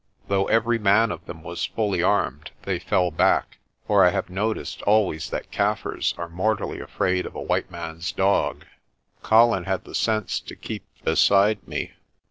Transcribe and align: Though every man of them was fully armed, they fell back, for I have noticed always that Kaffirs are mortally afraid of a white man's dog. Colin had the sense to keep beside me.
Though 0.29 0.47
every 0.47 0.79
man 0.79 1.11
of 1.11 1.23
them 1.27 1.43
was 1.43 1.63
fully 1.67 2.01
armed, 2.01 2.49
they 2.63 2.79
fell 2.79 3.11
back, 3.11 3.59
for 3.85 4.03
I 4.03 4.09
have 4.09 4.31
noticed 4.31 4.81
always 4.81 5.29
that 5.29 5.51
Kaffirs 5.51 6.15
are 6.17 6.27
mortally 6.27 6.79
afraid 6.79 7.27
of 7.27 7.35
a 7.35 7.39
white 7.43 7.69
man's 7.69 8.11
dog. 8.11 8.65
Colin 9.21 9.65
had 9.65 9.83
the 9.83 9.93
sense 9.93 10.39
to 10.39 10.55
keep 10.55 10.85
beside 11.03 11.67
me. 11.67 11.93